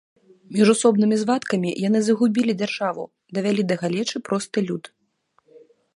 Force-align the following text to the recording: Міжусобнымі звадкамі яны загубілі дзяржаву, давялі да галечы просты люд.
Міжусобнымі 0.55 1.15
звадкамі 1.23 1.69
яны 1.87 1.99
загубілі 2.07 2.57
дзяржаву, 2.61 3.03
давялі 3.39 3.63
да 3.73 3.81
галечы 3.85 4.17
просты 4.31 4.59
люд. 4.71 4.83